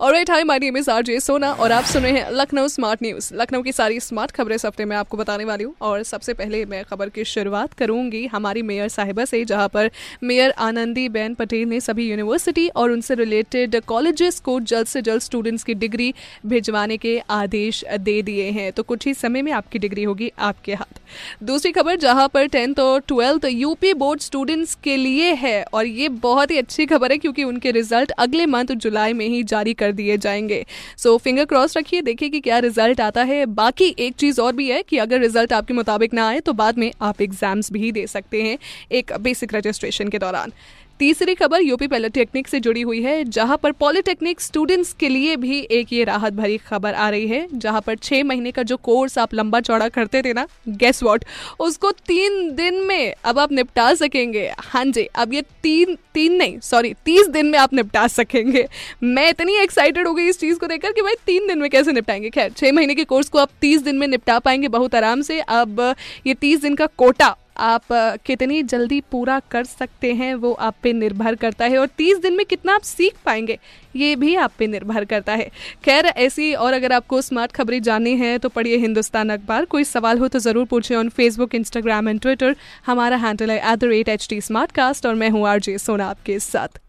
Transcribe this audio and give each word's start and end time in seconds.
alright 0.00 0.30
hi 0.30 0.42
my 0.44 0.58
name 0.58 0.76
is 0.76 0.90
RJ 0.90 1.18
Sona 1.20 1.50
और 1.54 1.72
आप 1.72 1.84
सुन 1.84 2.02
रहे 2.02 2.12
हैं 2.12 2.30
लखनऊ 2.30 2.68
स्मार्ट 2.68 3.02
न्यूज़ 3.02 3.28
लखनऊ 3.34 3.62
की 3.62 3.72
सारी 3.72 3.98
स्मार्ट 4.00 4.30
खबरें 4.30 4.54
इस 4.56 4.64
हफ़्ते 4.66 4.84
में 4.84 4.96
आपको 4.96 5.16
बताने 5.16 5.44
वाली 5.44 5.64
हूँ 5.64 5.74
और 5.80 6.02
सबसे 6.02 6.34
पहले 6.34 6.64
मैं 6.64 6.82
खबर 6.84 7.08
की 7.08 7.24
शुरुआत 7.24 7.72
करूँगी 7.72 8.24
हमारी 8.26 8.62
मेयर 8.62 8.88
साहिबा 8.88 9.24
से, 9.24 9.44
जहाँ 9.44 9.68
पर 9.68 9.90
मेयर 10.22 10.50
आनंदी 10.58 11.08
बेन 11.08 11.34
पटेल 11.34 11.68
ने 11.68 11.80
सभी 11.80 12.08
यूनिवर्सिटी 12.10 12.68
और 12.68 12.90
उनसे 12.90 13.14
रिलेटेड 13.14 13.80
कॉलेजेस 13.84 14.40
को 14.40 14.58
जल्द 14.62 14.86
से 14.86 15.02
जल्द 15.02 15.22
स्टूडेंट्स 15.22 15.64
की 15.64 15.74
डिग्री 15.74 16.12
भिजवाने 16.46 16.96
के 16.96 17.18
आदेश 17.30 17.84
दे 18.00 18.20
दिए 18.22 18.50
हैं। 18.50 18.70
तो 18.72 18.82
कुछ 18.82 19.06
ही 19.06 19.14
समय 19.14 19.42
में 19.42 19.52
आपकी 19.52 19.78
डिग्री 19.78 20.04
होगी 20.04 20.32
आपके 20.38 20.74
हाथ। 20.74 20.93
दूसरी 21.42 21.72
खबर, 21.72 21.96
जहाँ 21.96 22.28
पर 22.28 22.46
टेंथ 22.46 22.80
और 22.80 23.00
ट्वेल्थ 23.08 23.44
यूपी 23.46 23.92
बोर्ड 23.94 24.20
स्टूडेंट्स 24.20 24.74
के 24.84 24.96
लिए 24.96 25.32
है, 25.34 25.62
और 25.64 25.86
ये 25.86 26.08
बहुत 26.08 26.50
ही 26.50 26.58
अच्छी 26.58 26.86
खबर 26.86 27.12
है 27.12 27.18
क्योंकि 27.18 27.44
उनके 27.44 27.70
रिज़ल्ट 27.70 28.10
अगले 28.18 28.46
मंथ 28.46 28.74
जुलाई 28.76 29.12
में 29.12 29.26
ही 29.26 29.42
जारी 29.44 29.74
कर 29.74 29.92
दिए 29.92 30.16
जाएँगे। 30.18 30.64
सो 30.98 31.16
फिंगर 31.18 31.44
क्रॉस 31.44 31.76
रखिए, 31.76 32.00
देखिए 32.02 32.28
कि 32.28 32.40
क्या 32.40 32.58
रिज़ल्ट 32.60 33.00
आता 33.00 33.22
है। 33.22 33.44
बाकी 33.46 33.94
एक 33.98 34.14
चीज़ 34.16 34.40
और 34.40 34.52
भी 34.52 34.68
है 34.70 34.82
कि 34.82 34.98
अगर 34.98 35.20
रिज़ल्ट 35.20 35.52
आपके 35.52 35.74
मुताबिक 35.74 36.14
ना 36.14 36.28
आए 36.28 36.40
तो 36.40 36.52
बाद 36.54 36.78
में 36.78 36.90
आप 37.02 37.20
एग्ज़ाम्स 37.22 37.72
भी 37.72 37.92
दे 37.92 38.06
सकते 38.06 38.42
हैं 38.42 38.58
एक 38.92 39.12
बेसिक 39.20 39.54
रजिस्ट्रेशन 39.54 40.08
के 40.08 40.18
दौरान। 40.18 40.52
तीसरी 41.00 41.34
खबर 41.34 41.60
यूपी 41.60 41.86
पॉलिटेक्निक 41.86 42.48
से 42.48 42.58
जुड़ी 42.60 42.80
हुई 42.82 43.00
है, 43.02 43.24
जहाँ 43.24 43.56
पर 43.56 43.72
पॉलिटेक्निक 43.72 44.40
स्टूडेंट्स 44.40 44.92
के 44.92 45.08
लिए 45.08 45.36
भी 45.36 45.58
एक 45.70 45.92
ये 45.92 46.04
राहत 46.04 46.32
भरी 46.32 46.58
खबर 46.58 46.94
आ 46.94 47.08
रही 47.10 47.26
है, 47.28 47.46
जहाँ 47.54 47.80
पर 47.80 47.96
छह 47.96 48.22
महीने 48.24 48.50
का 48.50 48.62
जो 48.62 48.76
कोर्स 48.76 49.18
आप 49.18 49.34
लंबा 49.34 49.60
चौड़ा 49.60 49.88
करते 49.88 50.22
थे 50.22 50.32
ना 50.32 50.46
गेस 50.68 51.02
वॉट 51.02 51.24
उसको 51.60 51.90
तीन 52.06 52.54
दिन 52.54 52.80
में 52.86 53.14
अब 53.24 53.38
आप 53.38 53.52
निपटा 53.52 53.92
सकेंगे। 53.94 54.48
हाँ 54.58 54.84
जी, 54.84 55.04
अब 55.04 55.34
ये 55.34 55.42
तीन 55.62 55.96
तीन 56.14 56.32
नहीं 56.32 56.58
सॉरी 56.60 56.94
तीस 57.04 57.28
दिन 57.28 57.46
में 57.46 57.58
आप 57.58 57.72
निपटा 57.74 58.06
सकेंगे। 58.08 58.66
मैं 59.02 59.28
इतनी 59.28 59.56
एक्साइटेड 59.56 60.08
हो 60.08 60.14
गई 60.14 60.28
इस 60.28 60.40
चीज़ 60.40 60.58
को 60.58 60.66
देखकर 60.66 60.92
कि 60.92 61.02
भाई 61.02 61.14
तीन 61.26 61.48
दिन 61.48 61.58
में 61.58 61.70
कैसे 61.70 61.92
निपटाएँगे? 61.92 62.30
खैर, 62.30 62.50
छह 62.50 62.72
महीने 62.72 62.94
के 62.94 63.04
कोर्स 63.04 63.28
को 63.28 63.38
आप 63.38 63.50
तीस 63.60 63.82
दिन 63.82 63.98
में 63.98 64.06
निपटा 64.08 64.38
पाएँगे 64.38 64.68
बहुत 64.68 64.94
आराम 64.94 65.22
से। 65.22 65.40
अब 65.40 65.94
ये 66.26 66.34
तीस 66.34 66.60
दिन 66.62 66.74
का 66.74 66.86
कोटा 66.88 67.36
आप 67.56 67.82
कितनी 68.26 68.62
जल्दी 68.64 69.00
पूरा 69.10 69.38
कर 69.50 69.64
सकते 69.64 70.12
हैं 70.14 70.34
वो 70.36 70.52
आप 70.52 70.74
पे 70.82 70.92
निर्भर 70.92 71.34
करता 71.36 71.64
है। 71.64 71.78
और 71.78 71.86
तीस 71.98 72.18
दिन 72.18 72.36
में 72.36 72.44
कितना 72.46 72.74
आप 72.74 72.82
सीख 72.82 73.14
पाएँगे 73.24 73.58
ये 73.96 74.14
भी 74.16 74.34
आप 74.36 74.52
पे 74.58 74.66
निर्भर 74.66 75.04
करता 75.04 75.32
है। 75.32 75.50
खैर 75.84 76.06
ऐसी 76.06 76.52
और 76.54 76.72
अगर 76.72 76.92
आपको 76.92 77.20
स्मार्ट 77.22 77.52
खबरें 77.52 77.80
जाननी 77.82 78.16
है 78.16 78.36
तो 78.38 78.48
पढ़िए 78.48 78.76
हिंदुस्तान 78.76 79.30
अखबार। 79.30 79.64
कोई 79.66 79.84
सवाल 79.84 80.18
हो 80.18 80.28
तो 80.28 80.38
ज़रूर 80.38 80.64
पूछें 80.66 80.94
on 80.96 81.08
Facebook 81.10 81.54
Instagram 81.54 82.08
and 82.08 82.20
Twitter 82.20 82.56
हमारा 82.86 83.16
हैंडल 83.16 83.50
है 83.50 83.58
at 83.72 83.78
the 83.78 83.84
rate 83.84 84.08
H 84.08 84.26
T 84.30 84.40
Smartcast 84.72 85.06
और 85.06 85.14
मैं 85.14 85.30
हूँ 85.30 85.46
आर 85.48 85.60
जे 85.60 85.78
सोना 85.78 86.06
आपके 86.06 86.38
साथ। 86.40 86.80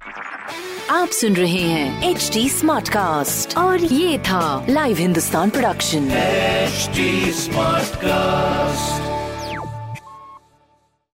आप 0.91 1.09
सुन 1.09 1.35
रहे 1.35 1.61
हैं 1.61 2.09
एच 2.09 2.29
टी 2.33 2.47
स्मार्ट 2.49 2.89
कास्ट 2.89 3.57
और 3.57 3.83
ये 3.83 4.17
था 4.19 4.65
live 4.69 4.97
Hindustan 4.97 5.49
production 5.49 6.09
smart 7.35 7.95
cast 7.95 8.54